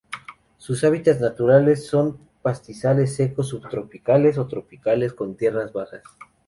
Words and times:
Sus 0.57 0.83
hábitats 0.83 1.21
naturales 1.21 1.85
son 1.85 2.17
pastizales 2.41 3.13
secos 3.13 3.49
subtropicales 3.49 4.39
o 4.39 4.47
tropicales 4.47 5.13
con 5.13 5.35
tierras 5.37 5.73
bajas. 5.73 6.01